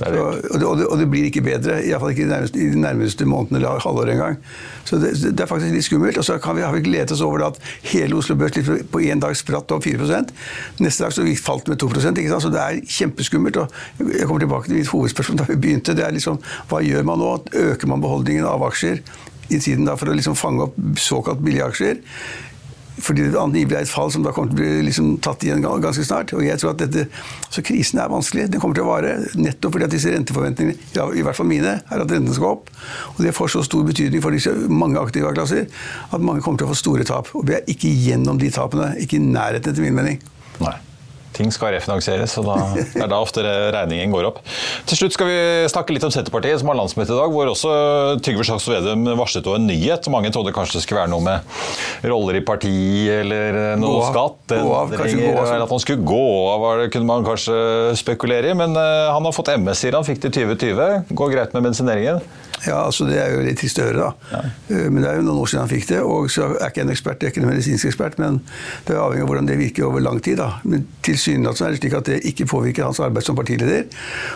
[0.00, 2.68] Det det, og, det, og, det, blir ikke bedre, iallfall ikke i de nærmeste, i
[2.72, 4.38] de nærmeste månedene eller halvåret engang.
[4.88, 6.18] Så det, det, er faktisk litt skummelt.
[6.18, 7.60] Og så vi, har vi gledet oss over at
[7.92, 8.56] hele Oslo Børs
[8.90, 10.32] på én dag spratt opp 4%
[10.80, 12.46] Neste dag så falt det med 2 ikke sant?
[12.46, 13.60] Så det er kjempeskummelt.
[13.60, 15.96] og Jeg kommer tilbake til mitt hovedspørsmål da vi begynte.
[15.96, 17.32] det er liksom, Hva gjør man nå?
[17.52, 19.02] Øker man beholdningen av aksjer
[19.50, 22.00] i tiden da for å liksom fange opp såkalt billige aksjer?
[23.04, 25.62] Fordi det angivelig er et fall som da kommer til å bli liksom tatt igjen
[25.64, 26.34] ganske snart.
[26.36, 27.06] og jeg tror at dette,
[27.50, 28.50] Så krisen er vanskelig.
[28.50, 31.80] Den kommer til å vare nettopp fordi at disse renteforventningene, ja, i hvert fall mine,
[31.82, 32.70] er at renten skal opp.
[33.16, 35.66] Og det får så stor betydning for disse mange aktive klasser
[36.12, 37.32] at mange kommer til å få store tap.
[37.34, 38.94] Og vi er ikke gjennom de tapene.
[39.02, 40.22] Ikke i nærheten, etter min mening.
[40.60, 40.76] Nei
[41.36, 42.56] ting skal refinansieres, og da,
[43.00, 44.40] er da ofte regningen går opp.
[44.90, 45.38] Til slutt skal vi
[45.70, 47.74] snakke litt om Senterpartiet, som har landsmøte i dag, hvor også
[48.24, 50.08] Trygve Slagsvold Vedum varslet en nyhet.
[50.12, 54.54] Mange trodde kanskje det skulle være noe med roller i partiet eller noe gå skatt.
[54.54, 55.40] Gå av, kanskje gå av.
[55.46, 57.56] Eller at han skulle gå av, det kunne man kanskje
[58.00, 58.58] spekulere i.
[58.58, 60.06] Men uh, han har fått MS, sier han.
[60.06, 61.16] Fikk det i 2020.
[61.20, 62.22] Går greit med medisineringen?
[62.66, 64.34] Ja, altså Det er jo litt trist å høre, da.
[64.34, 64.42] Ja.
[64.70, 66.00] Uh, men det er jo noen år siden han fikk det.
[66.04, 68.40] Og så er ikke en ekspert, jeg er ikke en medisinsk ekspert, men
[68.88, 70.40] det er avhengig av hvordan det virker over lang tid.
[70.40, 70.52] da.
[70.64, 73.86] Men til tilsynelatende er det slik at det ikke påvirker hans arbeid som partileder.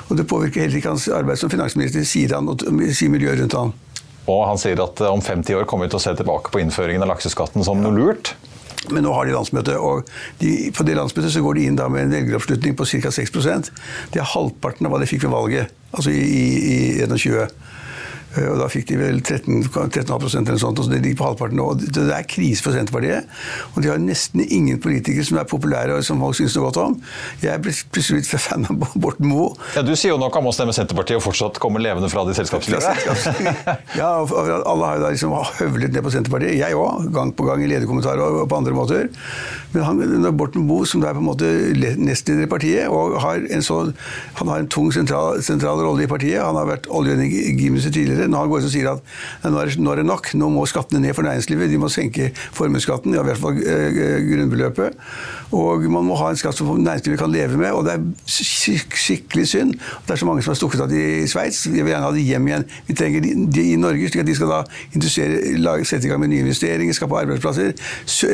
[0.09, 3.59] Og det påvirker heller ikke hans arbeid som finansminister, sier han og sier miljøet rundt
[3.59, 3.75] han.
[4.31, 7.05] Og han sier at om 50 år kommer vi til å se tilbake på innføringen
[7.05, 8.35] av lakseskatten som noe lurt.
[8.93, 10.09] Men nå har de landsmøte, og
[10.43, 13.13] de, på det landsmøtet så går de inn med en velgeroppslutning på ca.
[13.17, 13.71] 6%
[14.13, 17.49] Det er halvparten av hva de fikk ved valget, altså i, i, i 21.
[18.37, 21.59] Eh, Og da fikk de vel 13,5% eller sånt, og så det ligger på halvparten
[21.61, 21.67] nå.
[21.81, 23.29] Det er krise for Senterpartiet.
[23.75, 26.81] Og de har nesten ingen politikere som er populære og som folk syns noe godt
[26.85, 26.97] om.
[27.43, 29.55] Jeg ble plutselig blitt fan av Borten Moe.
[29.77, 32.35] Ja, du sier jo nok om å stemme Senterpartiet og fortsatt komme levende fra de
[32.37, 32.83] selskapslige.
[34.01, 36.57] ja, og alle har jo da liksom høvlet ned på Senterpartiet.
[36.61, 39.09] Jeg òg, gang på gang i lederkommentarer og på andre måter.
[39.75, 42.87] Men han, er Borten Moe, som da er på en måte le- nestleder i partiet,
[42.95, 43.81] og har en, så,
[44.39, 46.39] han har en tung sentral, sentral rolle i partiet.
[46.43, 48.24] Han har vært olje- og energiminister tidligere.
[48.29, 49.03] Når han går og sier at
[49.45, 51.89] nå er, det- nå er det nok, nå må skattene ned for næringslivet, de må
[51.93, 54.97] senke formuesskatten, ja, i hvert fall eh, grunnbeløpet.
[55.55, 57.71] Og man må ha en skatt som næringslivet kan leve med.
[57.73, 59.75] Og det er skik skikkelig synd.
[60.07, 61.65] Det er så mange som har stukket av i Sveits.
[61.69, 62.65] Vi vil gjerne ha de hjem igjen.
[62.89, 63.21] Vi trenger
[63.55, 64.63] de i Norge, slik at de skal da
[65.63, 67.75] lage- sette i gang med nye investeringer, skape arbeidsplasser,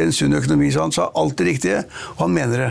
[0.01, 0.71] en sunn økonomi.
[0.73, 1.85] Så han sa alt det riktige,
[2.17, 2.71] og han mener det.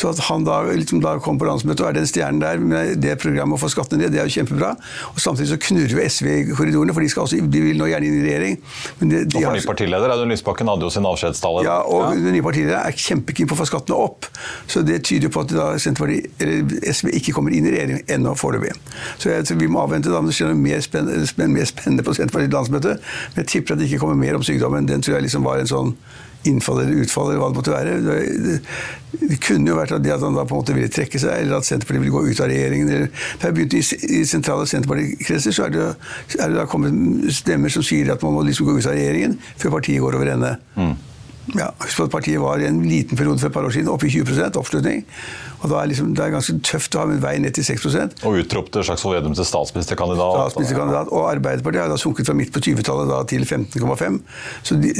[0.00, 3.02] Så at han da, liksom da kom på landsmøtet og er den stjernen der med
[3.02, 4.70] det programmet å få skattene ned, det er jo kjempebra.
[5.12, 7.88] Og samtidig så knurrer jo SV i korridorene, for de, skal også, de vil nå
[7.90, 8.56] gjerne inn i regjering.
[9.02, 11.64] Men de, de Og har- for ny partileder Audun Lysbakken hadde jo sin avskjedstale.
[11.66, 14.30] ja, og den nye partilederen er kjempekeen på å få skattene opp.
[14.70, 18.00] Så det tyder jo på at da Senterpartiet, eller SV ikke kommer inn i regjering
[18.08, 18.72] ennå foreløpig.
[19.20, 21.68] Så jeg tror vi må avvente da om det skjer noe mer spennende, spenn- mer
[21.68, 22.96] spennende på Senterpartiets landsmøte.
[23.36, 24.86] Men jeg tipper at det ikke kommer mer om sykdommen.
[24.88, 25.94] Den tror jeg liksom var en sånn
[26.48, 27.96] innfall eller utfall, eller hva det måtte være.
[29.10, 31.68] Det, kunne jo vært at, han da på en måte ville trekke seg, eller at
[31.68, 32.90] Senterpartiet ville gå ut av regjeringen.
[32.94, 33.82] Eller, det har begynt i,
[34.20, 35.86] I sentrale Senterpartikretser så er det,
[36.38, 39.38] er det da kommet stemmer som sier at man må liksom gå ut av regjeringen
[39.60, 40.56] før partiet går over ende.
[41.58, 44.06] Ja, husk at Partiet var i en liten periode for et par år siden oppe
[44.08, 45.04] i 20% oppslutning.
[45.60, 48.22] Og da er liksom, Det er ganske tøft å ha en vei ned til 6%
[48.24, 50.38] Og utropte Slagsvold Vedum til statsministerkandidat.
[50.54, 51.10] statsministerkandidat.
[51.12, 54.20] Og Arbeiderpartiet har da sunket fra midt på 20-tallet til 15,5.
[54.62, 54.94] Så de,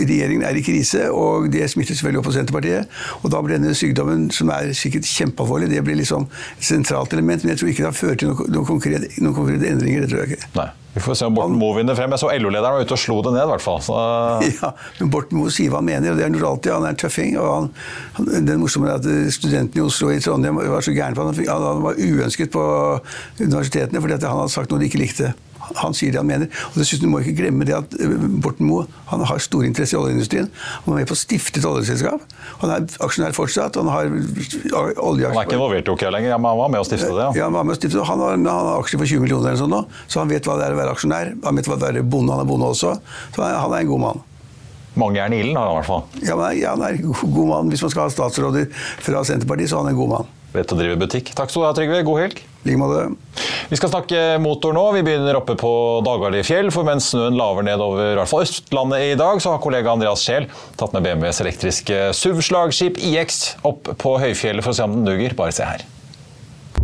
[0.00, 3.00] regjeringen er i krise, og det smitter selvfølgelig opp på Senterpartiet.
[3.22, 6.26] Og da blir denne sykdommen, som er sikkert kjempealvorlig, det blir liksom
[6.58, 7.44] et sentralt element.
[7.44, 10.00] Men jeg tror ikke det har ført til noen, noen, konkrete, noen konkrete endringer.
[10.06, 10.54] det tror jeg ikke.
[10.58, 10.70] Nei.
[10.94, 12.10] Vi får se om Borten Moe vinner frem.
[12.10, 13.78] Jeg så LO-lederen var ute og slo det ned, i hvert fall.
[13.86, 13.98] Så,
[14.60, 16.72] Ja, men Borten Moe sier hva han mener, og det er han alltid.
[16.74, 17.36] Han er en tøffing.
[17.38, 17.68] og han,
[18.16, 21.14] han, Det morsomme er at eh, studentene i Oslo og i Trondheim var så gærne
[21.14, 21.44] på han.
[21.46, 22.64] Han var uønsket på
[23.38, 25.30] universitetene fordi han hadde sagt noe de ikke likte.
[25.80, 26.50] Han sier det han mener.
[26.72, 30.00] Og dessuten må ikke glemme det at eh, Borten Moe han har stor interesse i
[30.00, 30.50] oljeindustrien.
[30.84, 32.24] Han var med på å stifte et oljeselskap.
[32.62, 33.78] Han er aksjonær fortsatt.
[33.80, 36.34] Han har oljeaksjer han er ikke involvert i Okea lenger.
[36.34, 37.28] Ja, men han var med å stifte det.
[37.38, 39.60] ja, han var med å stifte, han har, han har aksjer for 20 millioner eller
[39.62, 41.34] sånn nå, så han vet hva det er å være aksjonær.
[41.46, 42.96] Han vet hva det er å være bonde, han er bonde også.
[43.34, 44.26] Så han, han er en god mann.
[44.98, 46.02] Mange er i ilden har han i hvert fall.
[46.26, 47.70] Ja, men, ja, han er en god, god mann.
[47.72, 50.36] Hvis man skal ha statsråder fra Senterpartiet, så er han en god mann.
[50.50, 51.30] Vet å drive butikk.
[51.38, 52.00] Takk skal du ha, Trygve.
[52.06, 52.40] God helg.
[52.64, 53.04] I like måte.
[53.70, 54.82] Vi skal snakke motor nå.
[54.96, 55.70] Vi begynner oppe på
[56.04, 59.54] DagAli fjell, for mens snøen laver ned over i hvert fall Østlandet i dag, så
[59.54, 64.80] har kollega Andreas Scheel tatt med BMWs elektriske SUV-slagskip iX opp på høyfjellet for å
[64.80, 65.38] se om den duger.
[65.38, 65.86] Bare se her.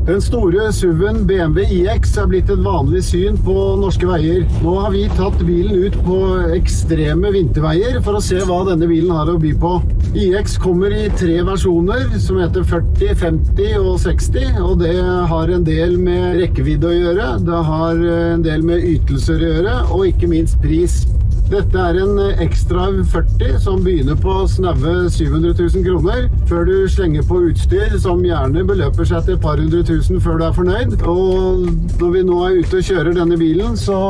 [0.07, 4.45] Den store SUV-en BMW iX er blitt et vanlig syn på norske veier.
[4.63, 6.19] Nå har vi tatt bilen ut på
[6.55, 9.73] ekstreme vinterveier for å se hva denne bilen har å by på.
[10.15, 14.95] iX kommer i tre versjoner som heter 40, 50 og 60, og det
[15.35, 17.29] har en del med rekkevidde å gjøre.
[17.51, 21.01] Det har en del med ytelser å gjøre, og ikke minst pris.
[21.47, 27.23] Dette er en ekstra 40 som begynner på snaue 700 000 kroner, før du slenger
[27.29, 30.97] på utstyr som gjerne beløper seg til et par hundre tusen før du er fornøyd.
[31.07, 31.63] Og
[32.01, 34.01] når vi nå er ute og kjører denne bilen, så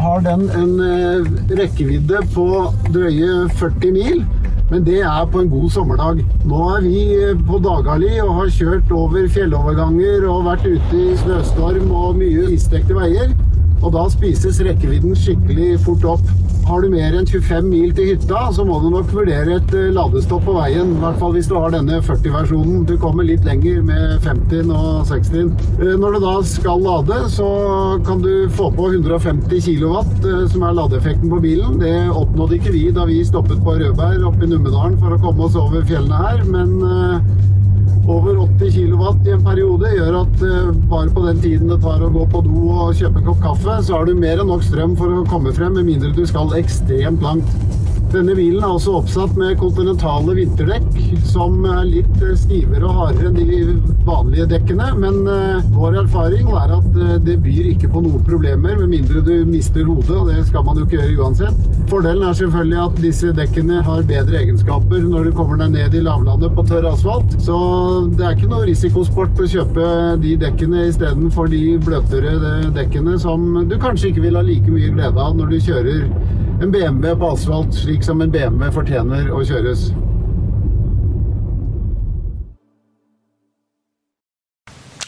[0.00, 1.28] har den en eh,
[1.60, 2.48] rekkevidde på
[2.88, 4.24] drøye 40 mil.
[4.72, 6.24] Men det er på en god sommerdag.
[6.48, 7.04] Nå er vi
[7.48, 12.96] på Dagali og har kjørt over fjelloverganger og vært ute i snøstorm og mye isdekte
[12.96, 13.36] veier.
[13.78, 16.36] Og da spises rekkevidden skikkelig fort opp.
[16.68, 19.86] Har du mer enn 25 mil til hytta, så må du nok vurdere et eh,
[19.96, 20.90] ladestopp på veien.
[20.92, 22.82] I hvert fall hvis du har denne 40-versjonen.
[22.84, 25.54] Du kommer litt lenger med 50 og 60.
[25.78, 27.48] Eh, Når du da skal lade, så
[28.04, 29.94] kan du få på 150 kW,
[30.28, 31.78] eh, som er ladeeffekten på bilen.
[31.80, 35.48] Det oppnådde ikke vi da vi stoppet på Rødberg oppe i Numedalen for å komme
[35.48, 36.76] oss over fjellene her, men
[39.48, 42.96] periode gjør at eh, bare på den tiden det tar å gå på do og
[42.98, 45.76] kjøpe en kopp kaffe, så har du mer enn nok strøm for å komme frem,
[45.78, 47.54] med mindre du skal ekstremt langt.
[48.12, 53.32] Denne bilen er også oppsatt med kontinentale vinterdekk, som er litt eh, stivere og hardere
[53.32, 53.62] enn de
[54.08, 54.88] vanlige dekkene.
[54.98, 59.22] Men eh, vår erfaring er at eh, det byr ikke på noen problemer, med mindre
[59.24, 61.68] du mister hodet, og det skal man jo ikke gjøre uansett.
[61.90, 66.02] Fordelen er selvfølgelig at disse dekkene har bedre egenskaper når du kommer deg ned i
[66.04, 67.36] lavlandet på tørr asfalt.
[67.44, 67.58] Så
[68.14, 69.86] det er ikke noe risikosport å kjøpe
[70.24, 72.36] de dekkene istedenfor de bløtere
[72.76, 76.04] dekkene som du kanskje ikke vil ha like mye glede av når du kjører
[76.58, 79.90] en BMW på asfalt, slik som en BMW fortjener å kjøres.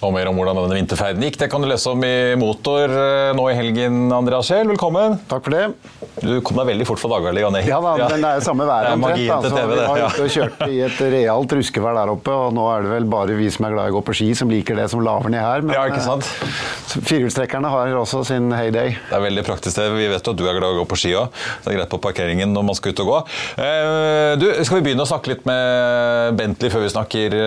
[0.01, 3.33] Og mer om hvordan denne vinterferden gikk, det kan du lese om i Motor eh,
[3.37, 5.19] nå i helgen, Andreas Kjell, Velkommen.
[5.29, 5.67] Takk for det.
[6.25, 7.73] Du kom deg veldig fort fra Dagali og ned hit.
[7.75, 9.29] Ja da, men det er samme været omtrent.
[9.35, 9.51] altså.
[9.59, 12.87] TV, Vi har ute og kjørte i et realt ruskevær der oppe, og nå er
[12.87, 14.87] det vel bare vi som er glad i å gå på ski, som liker det
[14.93, 15.67] som laver ned her.
[15.69, 16.25] Men Ja, ikke sant?
[16.49, 18.97] eh, firehjulstrekkerne har også sin heyday.
[19.11, 19.77] Det er veldig praktisk.
[19.83, 19.91] det.
[19.99, 21.29] Vi vet jo at du er glad i å gå på ski òg.
[21.67, 23.21] Det er greit på parkeringen når man skal ut og gå.
[23.67, 27.39] Eh, Du, skal vi begynne å snakke litt med Bentley før vi snakker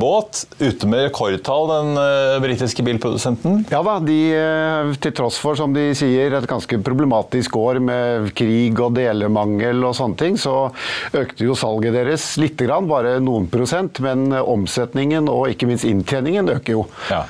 [0.00, 0.46] båt?
[0.64, 3.64] Ute med rekordtall, den eh, britiske bilprodusenten.
[3.72, 8.30] Ja da, de, eh, til tross for, som de sier, et ganske problematisk år med
[8.38, 10.70] krig og delemangel og sånne ting, så
[11.16, 16.50] økte jo salget deres litt, grann, bare noen prosent, men omsetningen og ikke minst inntjeningen
[16.58, 16.88] øker jo.
[17.10, 17.24] Ja.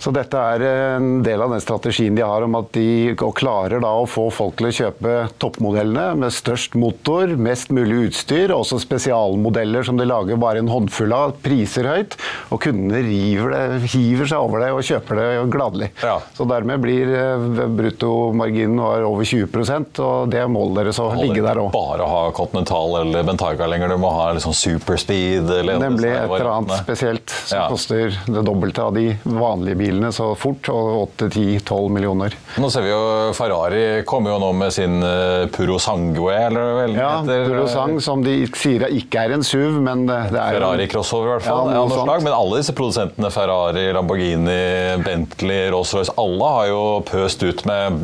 [0.00, 0.62] Så dette er
[0.96, 4.56] en del av den strategien de har om at de klarer da å få folk
[4.56, 10.40] til å kjøpe toppmodellene med størst motor, mest mulig utstyr, også spesialmodeller som de lager
[10.40, 12.16] bare en håndfull av, priser høyt,
[12.48, 15.90] og kundene river det, hiver seg over det og kjøper det gladelig.
[16.00, 16.16] Ja.
[16.38, 17.44] Så dermed blir eh,
[17.76, 21.70] bruttomarginen over 20% og det er målet deres å ligge der òg.
[21.76, 23.92] Bare ha Continental eller Bentayga lenger.
[23.92, 25.50] Du må ha sånn superspeed.
[25.60, 27.68] Eller Nemlig et eller annet spesielt som Ja.
[27.68, 32.34] koster det dobbelte av de vanlige bilene så fort, og 8-10-12 millioner.
[32.62, 33.00] Nå ser vi jo
[33.36, 37.44] Ferrari kommer jo nå med sin eh, Puro Sangue, eller hva det Ja, heter.
[37.50, 41.48] Purosang, som de sier ikke er en SUV, men det er Ferrari crossover i hvert
[41.48, 41.72] fall.
[41.74, 42.18] Ja, Ja.
[42.20, 44.58] Men alle disse produsentene, Ferrari, Lamborghini,
[45.04, 48.00] Bentley, Rolls-Royce, alle har jo pøst ut med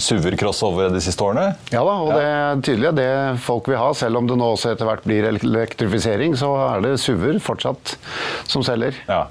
[0.00, 1.52] SUV-er crossover de siste årene.
[1.70, 3.10] Ja da, og det er tydelig det
[3.44, 3.92] folk vil ha.
[3.94, 7.94] Selv om det nå også etter hvert blir elektrifisering, så er det SUV-er fortsatt
[8.50, 8.96] som selger.
[9.08, 9.24] Ja.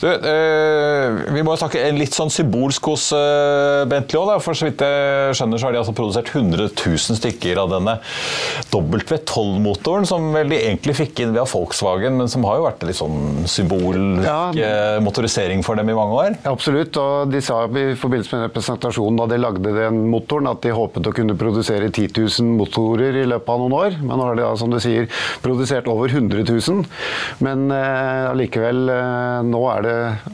[0.00, 4.30] Du, eh, vi må snakke en litt sånn symbolsk hos eh, Bentley òg.
[4.40, 7.98] For så vidt jeg skjønner, så har de altså produsert 100 000 stykker av denne
[8.72, 12.90] W12-motoren, som vel de egentlig fikk inn via Volkswagen, men som har jo vært en
[12.90, 13.18] litt sånn
[13.50, 14.38] symbolsk Ja.
[14.56, 16.38] eh, motorisering for dem i mange år.
[16.44, 20.60] Ja, Absolutt, og de sa i forbindelse med presentasjonen da de lagde den motoren, at
[20.64, 23.96] de håpet å kunne produsere 10 000 motorer i løpet av noen år.
[24.00, 25.08] Men nå har de da, som du sier,
[25.44, 26.84] produsert over 100 000.
[27.44, 29.89] Men eh, allikevel, eh, nå er det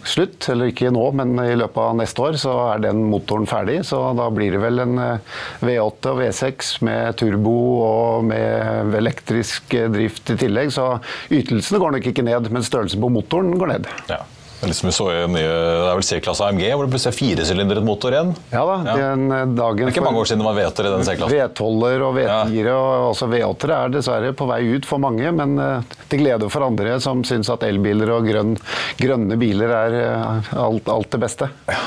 [0.06, 0.48] slutt.
[0.52, 3.80] Eller ikke nå, men i løpet av neste år så er den motoren ferdig.
[3.88, 9.76] Så da blir det vel en eh, V8 og V6 med turbo og med elektrisk
[9.76, 10.72] eh, drift i tillegg.
[10.74, 10.88] Så
[11.32, 13.92] ytelsene går nok ikke ned, men størrelsen på motoren går ned.
[14.12, 14.22] Ja.
[14.60, 17.84] Det liksom vi så nye, det er vel C-klasse AMG, hvor det plutselig er firesylindret
[17.84, 18.30] motor igjen.
[18.54, 20.92] Ja da, den eh, dagen Det er ikke mange år siden det var V8 i
[20.94, 21.36] den C-klassen.
[21.36, 25.98] V12-er og V10-er og også V8-er er dessverre på vei ut for mange, men eh,
[26.08, 28.54] til glede for andre som syns at elbiler og grønn,
[29.02, 31.50] grønne biler er eh, alt, alt det beste.
[31.68, 31.82] Ja,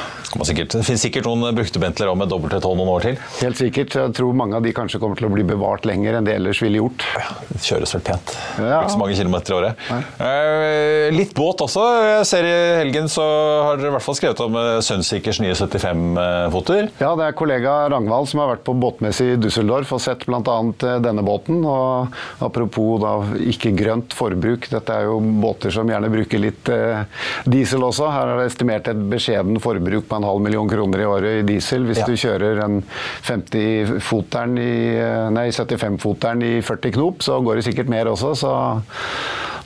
[0.46, 3.20] sikkert, det finnes sikkert noen brukte Bentleyer med W12 noen år til.
[3.42, 3.98] Helt sikkert.
[3.98, 6.62] Jeg tror mange av de kanskje kommer til å bli bevart lenger enn de ellers
[6.62, 7.08] ville gjort.
[7.50, 8.38] Det kjøres vel pent.
[8.62, 8.84] Ja.
[8.84, 9.84] Ikke så mange kilometer i året.
[10.22, 11.88] Eh, litt båt også.
[12.14, 13.24] Jeg ser i helgen så
[13.66, 16.90] har dere i hvert fall skrevet om eh, Sunseekers nye 75-foter.
[17.02, 20.58] Ja, det er kollega Rangvald som har vært på båtmesse i Düsseldorf og sett bl.a.
[21.04, 21.62] denne båten.
[21.68, 22.14] Og
[22.46, 23.14] apropos da
[23.52, 27.04] ikke grønt forbruk, dette er jo båter som gjerne bruker litt eh,
[27.50, 28.10] diesel også.
[28.14, 31.48] Her er det estimert et beskjeden forbruk på en halv million kroner i året i
[31.54, 31.88] diesel.
[31.90, 32.08] Hvis Ja.
[32.08, 32.80] du kjører en
[33.28, 38.54] 50-foteren i eh, Nei, 75-foteren i 40 knop, så går det sikkert mer også, så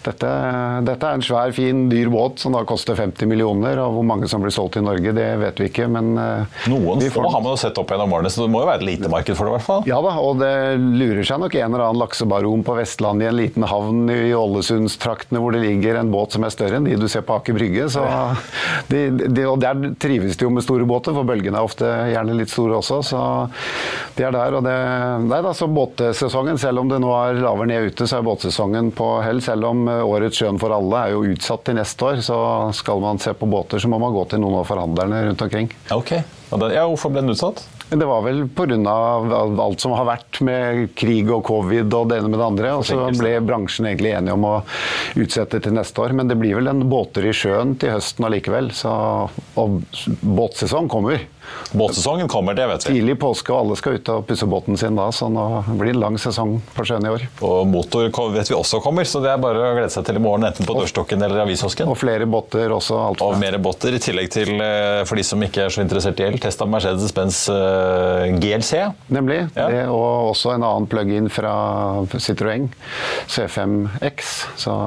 [0.06, 0.30] dette,
[0.88, 3.80] dette er en svær, fin, dyr båt som da koster 50 millioner.
[3.84, 7.02] Og hvor mange som blir solgt i Norge, det vet vi ikke, men eh, Noen
[7.14, 9.12] får- har man jo sett opp gjennom årene, så det må jo være et lite
[9.12, 9.84] marked for det i hvert fall.
[9.90, 10.54] ja da, og det
[11.00, 15.42] lurer seg nok en eller annen laksebaron på Vestlandet i en liten havn i Ålesundstraktene
[15.44, 17.88] hvor det ligger en båt som er større enn de du ser på Aker Brygge.
[17.94, 18.04] Så
[18.92, 22.36] de, de, og der trives de jo med store båter, for bølgene er ofte gjerne
[22.38, 23.00] litt store også.
[23.08, 23.22] Så
[24.18, 24.58] de er der.
[24.60, 24.76] Og det,
[25.30, 28.92] nei da, så båtsesongen, selv om det nå er lavere ned ute, så er båtsesongen
[28.96, 29.42] på hell.
[29.44, 32.38] Selv om årets Sjøen for alle er jo utsatt til neste år, så
[32.76, 35.70] skal man se på båter, så må man gå til noen av forhandlerne rundt omkring.
[35.94, 36.16] Ok.
[36.54, 37.64] Ja, hvorfor ble den utsatt?
[37.94, 38.94] Det var vel pga.
[39.64, 42.74] alt som har vært med krig og covid og det ene med det andre.
[42.78, 44.56] Og så ble bransjen egentlig enige om å
[45.20, 46.16] utsette til neste år.
[46.18, 48.72] Men det blir vel en båter i sjøen til høsten allikevel.
[48.78, 48.94] Så,
[49.62, 49.80] og
[50.22, 51.22] båtsesong kommer.
[51.74, 53.00] Båtsesongen kommer, det vet vi.
[53.00, 55.08] Tidlig påske, og alle skal ut og pusse båten sin da.
[55.16, 55.46] Så nå
[55.80, 57.26] blir det en lang sesong på sjøen i år.
[57.42, 60.24] Og motor vet vi også kommer, så det er bare å glede seg til i
[60.24, 61.90] morgen, enten på dørstokken eller avishosken.
[61.90, 63.00] Og flere båter også.
[63.10, 66.20] Alt Og mer båter, i tillegg til, eh, for de som ikke er så interessert
[66.22, 68.84] i el, testa Mercedes-Benz eh, GLC.
[69.14, 69.42] Nemlig.
[69.58, 69.68] Ja.
[69.74, 71.54] Det, og også en annen plug-in fra
[72.14, 72.70] Citroën,
[73.28, 74.34] C5X.
[74.62, 74.78] Så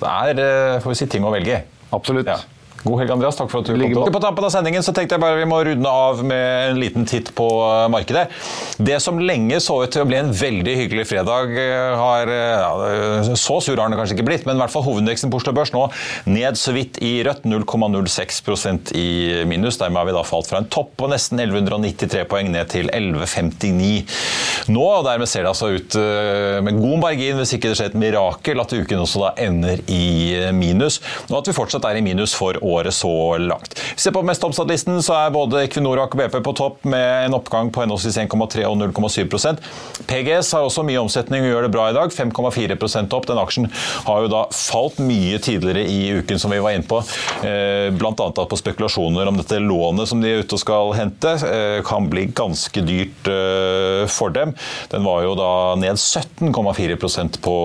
[0.00, 0.40] Det er,
[0.74, 1.62] eh, får vi si, ting å velge i.
[1.94, 2.26] absolutt.
[2.26, 2.36] Ja.
[2.84, 3.36] God helg, Andreas.
[3.38, 3.92] Takk for at du kom.
[4.04, 4.12] til.
[4.12, 7.06] På tampen av sendingen så tenkte jeg bare vi må runde av med en liten
[7.08, 8.26] titt på eh, markedet.
[8.76, 12.72] Det som lenge så ut til å bli en veldig hyggelig fredag, eh, har ja,
[13.40, 15.72] Så sur har den kanskje ikke blitt, men i hvert fall hovedindeksen på Oslo Børs
[15.72, 15.86] nå
[16.28, 17.42] ned så vidt i rødt.
[17.44, 19.08] 0,06% i
[19.48, 19.76] minus.
[19.80, 24.68] Dermed har vi da falt fra en topp på nesten 1193 poeng ned til 1159
[24.72, 24.84] nå.
[24.84, 25.96] og Dermed ser det altså ut
[26.64, 30.04] med god margin, hvis ikke det skjer et mirakel, at uken også da ender i
[30.56, 33.78] minus, og at vi fortsatt er i minus for år året så langt.
[33.96, 37.72] Se på mest omsatt-listen, så er både Equinor og BP på topp med en oppgang
[37.74, 39.62] på henholdsvis 1,3 og 0,7%
[40.06, 42.12] PGS har også mye omsetning og gjør det bra i dag.
[42.12, 43.28] 5,4% opp.
[43.28, 43.68] Den aksjen
[44.06, 47.00] har jo da falt mye tidligere i uken, som vi var inne på.
[47.46, 48.28] Eh, Bl.a.
[48.34, 52.26] på spekulasjoner om dette lånet som de er ute og skal hente, eh, kan bli
[52.36, 54.54] ganske dyrt eh, for dem.
[54.92, 57.56] Den var jo da ned 17,4% på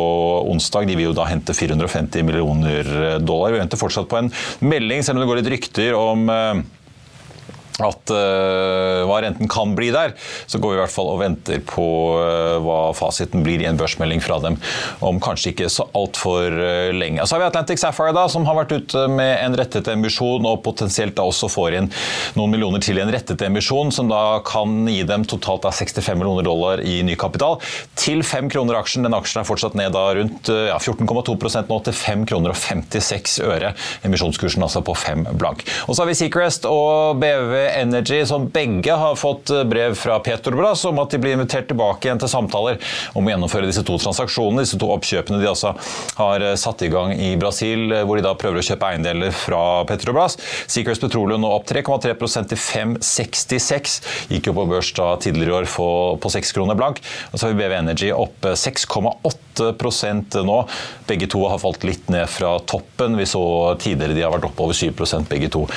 [0.50, 0.90] onsdag.
[0.90, 3.54] De vil jo da hente 450 millioner dollar.
[3.54, 4.32] Vi venter fortsatt på en
[4.64, 6.62] melding selv om det går litt rykter om eh,
[7.88, 10.16] at uh, hva renten kan bli der,
[10.50, 11.86] så går vi i hvert fall og venter på
[12.20, 14.58] uh, hva fasiten blir i en børsmelding fra dem
[15.06, 17.24] om kanskje ikke så altfor uh, lenge.
[17.24, 20.62] Så har vi Atlantic Sapphire, da, som har vært ute med en rettet emisjon og
[20.66, 21.92] potensielt da også får inn
[22.38, 26.46] noen millioner til en rettet emisjon, som da kan gi dem totalt da 65 millioner
[26.48, 27.60] dollar i ny kapital
[28.00, 29.06] til 5 kroner aksjen.
[29.08, 33.40] Den aksjen er fortsatt ned da rundt ja, 14,2% nå til 5 kroner og 56
[33.46, 33.74] øre.
[34.08, 35.66] Emisjonskursen altså på 5 blank.
[35.88, 40.86] Og så har vi Seacrest og BV Energy, som begge har fått brev fra Petrobras
[40.90, 42.80] om at de blir invitert tilbake igjen til samtaler
[43.14, 45.74] om å gjennomføre disse to transaksjonene, disse to oppkjøpene de altså
[46.20, 49.34] har eh, satt i gang i Brasil, eh, hvor de da prøver å kjøpe eiendeler
[49.36, 50.38] fra Petrobras.
[50.70, 54.00] Secrets Petroleum nå opp 3,3% til 5,66.
[54.34, 55.70] Gikk jo på børs da tidligere i år
[56.22, 57.02] på 6 kroner blank.
[57.32, 60.60] Og så har vi BV Energy opp 6,8% nå.
[61.10, 63.18] Begge to har falt litt ned fra toppen.
[63.20, 63.44] Vi så
[63.82, 65.68] tidligere de har vært oppover 7% begge to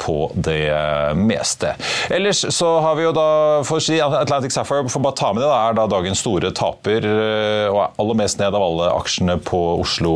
[0.00, 0.70] på det
[1.18, 1.74] meste.
[2.12, 3.28] Ellers så har vi jo da
[3.66, 6.52] for å si Atlantic Sapphire for bare ta med det, da, er da dagens store
[6.56, 10.14] taper og og aller mest ned av alle aksjene på Oslo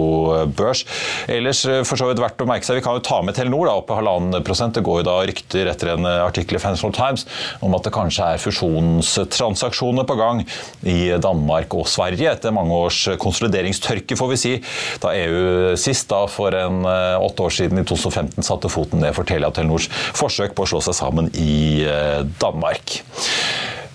[0.56, 0.84] Børs.
[1.30, 3.68] Ellers eh, for så vidt verdt å merke seg, vi kan jo ta med Telenor
[3.68, 4.76] da, opp i halvannen prosent.
[4.76, 7.26] Det går jo da rykter etter en artikkel i Financial Times
[7.64, 10.42] om at det kanskje er fusjonstransaksjoner på gang
[10.90, 14.54] i Danmark og Sverige etter mange års konsolideringstørke, får vi si,
[15.02, 19.14] da EU sist, da for en eh, åtte år siden, i 2015, satte foten ned
[19.16, 23.00] for Telia Telenor Telenors forsøk på å slå seg sammen i eh, Danmark.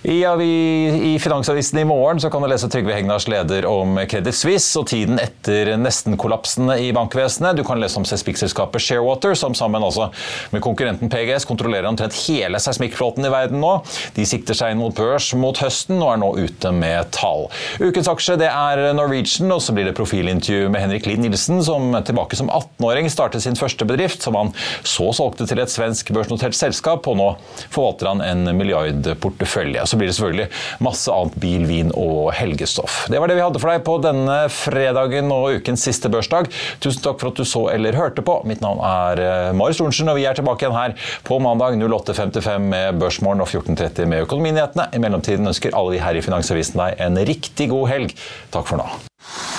[0.03, 4.85] I, I, Finansavisen i morgen kan du lese Trygve Hegnars leder om Credit Suisse og
[4.88, 7.57] tiden etter nesten-kollapsene i bankvesenet.
[7.59, 13.27] Du kan lese om seismikkselskapet Sharewater, som sammen med konkurrenten PGS kontrollerer omtrent hele seismikkflåten
[13.27, 13.73] i verden nå.
[14.15, 17.49] De sikter seg inn mot børs mot høsten og er nå ute med tall.
[17.83, 22.39] Ukens aksje er Norwegian, og så blir det profilintervju med Henrik Lid Nilsen, som tilbake
[22.39, 24.55] som 18-åring startet sin første bedrift, som han
[24.88, 27.29] så solgte til et svensk børsnotert selskap, og nå
[27.67, 30.47] forvalter han en milliardportefølje så blir det selvfølgelig
[30.86, 33.02] masse annet bil, vin og helgestoff.
[33.12, 36.49] Det var det vi hadde for deg på denne fredagen og ukens siste børsdag.
[36.84, 38.39] Tusen takk for at du så eller hørte på.
[38.49, 40.95] Mitt navn er eh, Marius Lorentzen, og vi er tilbake igjen her
[41.28, 44.89] på mandag 08.55 med Børsmorgen og 14.30 med Økonominyhetene.
[44.93, 48.19] I mellomtiden ønsker alle vi her i Finansavisen deg en riktig god helg.
[48.54, 49.59] Takk for nå.